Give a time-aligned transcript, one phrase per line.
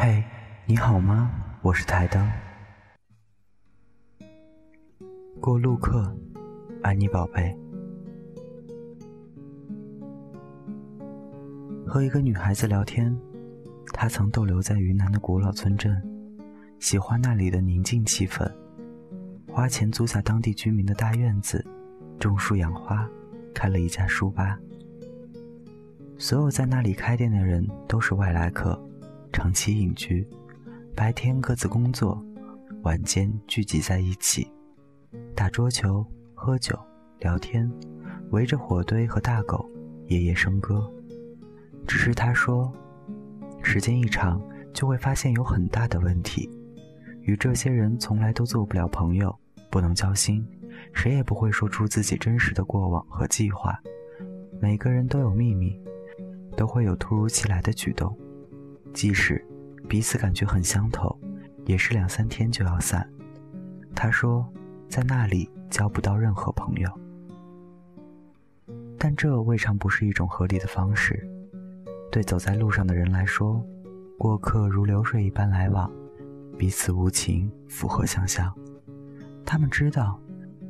[0.00, 0.22] 嘿，
[0.64, 1.28] 你好吗？
[1.60, 2.30] 我是台灯。
[5.40, 6.16] 过路客，
[6.84, 7.52] 爱你宝贝。
[11.84, 13.12] 和一个女孩子聊天，
[13.92, 16.00] 她曾逗留在云南的古老村镇，
[16.78, 18.48] 喜欢那里的宁静气氛，
[19.48, 21.66] 花钱租下当地居民的大院子，
[22.20, 23.04] 种树养花，
[23.52, 24.60] 开了一家书吧。
[26.16, 28.80] 所有在那里开店的人都是外来客，
[29.32, 30.26] 长期隐居，
[30.94, 32.20] 白天各自工作，
[32.82, 34.50] 晚间聚集在一起，
[35.34, 36.78] 打桌球、喝酒、
[37.20, 37.70] 聊天，
[38.30, 39.68] 围着火堆和大狗
[40.06, 40.90] 夜夜笙歌。
[41.86, 42.72] 只是他说，
[43.62, 44.40] 时间一长
[44.74, 46.50] 就会发现有很大的问题，
[47.22, 49.34] 与这些人从来都做不了朋友，
[49.70, 50.44] 不能交心，
[50.92, 53.78] 谁也不会说出自己真实的过往和计划，
[54.60, 55.78] 每个人都有秘密。
[56.56, 58.18] 都会有突如其来的举动，
[58.92, 59.44] 即使
[59.88, 61.16] 彼此感觉很相投，
[61.66, 63.08] 也是两三天就要散。
[63.94, 64.46] 他说，
[64.88, 66.90] 在那里交不到任何朋友，
[68.98, 71.26] 但这未尝不是一种合理的方式。
[72.10, 73.62] 对走在路上的人来说，
[74.18, 75.90] 过客如流水一般来往，
[76.56, 78.52] 彼此无情，符合想象。
[79.44, 80.20] 他们知道，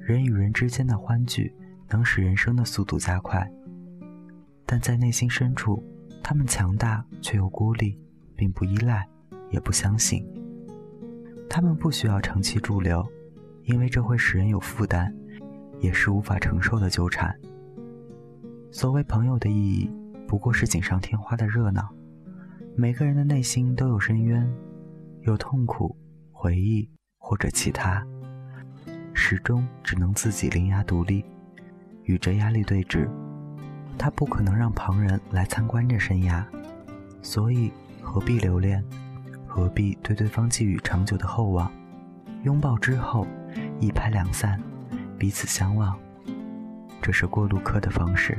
[0.00, 1.54] 人与人之间的欢聚
[1.90, 3.48] 能使人生的速度加快。
[4.64, 5.82] 但在内心深处，
[6.28, 7.96] 他们强大却又孤立，
[8.34, 9.08] 并不依赖，
[9.48, 10.26] 也不相信。
[11.48, 13.06] 他们不需要长期驻留，
[13.62, 15.14] 因为这会使人有负担，
[15.78, 17.32] 也是无法承受的纠缠。
[18.72, 19.88] 所谓朋友的意义，
[20.26, 21.88] 不过是锦上添花的热闹。
[22.74, 24.52] 每个人的内心都有深渊，
[25.20, 25.96] 有痛苦、
[26.32, 28.04] 回忆或者其他，
[29.14, 31.24] 始终只能自己伶牙独立，
[32.02, 33.08] 与这压力对峙。
[33.98, 36.44] 他不可能让旁人来参观这生涯，
[37.22, 38.84] 所以何必留恋？
[39.46, 41.70] 何必对对方寄予长久的厚望？
[42.42, 43.26] 拥抱之后，
[43.80, 44.60] 一拍两散，
[45.18, 45.98] 彼此相望，
[47.00, 48.38] 这是过路客的方式。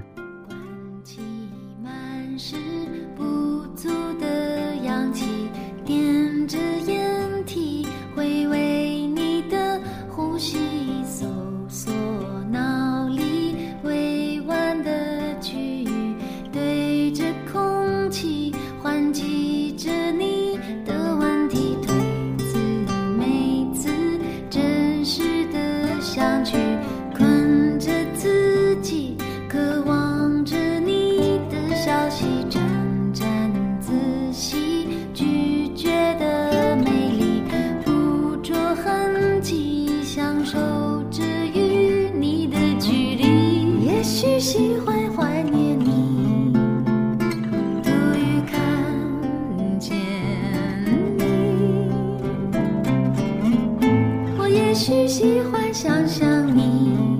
[54.87, 57.17] 许喜欢想象你。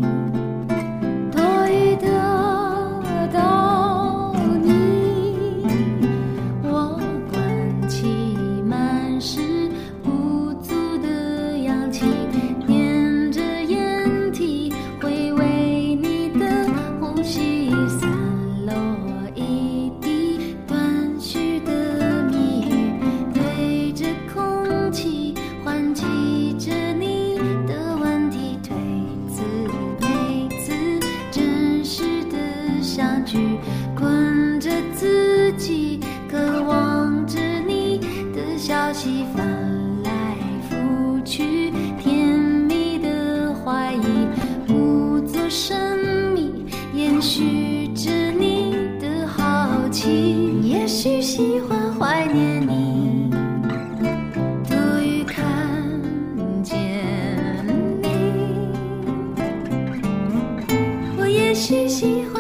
[38.98, 39.46] 戏翻
[40.02, 40.12] 来
[40.68, 42.28] 覆去，甜
[42.68, 44.28] 蜜的怀疑，
[44.68, 46.00] 故作神
[46.34, 46.66] 秘，
[46.96, 53.30] 延续着你的好奇，也许喜欢怀念你。
[54.68, 55.46] 多于看
[56.64, 56.76] 见
[58.02, 58.10] 你。
[61.20, 62.37] 我也许喜欢。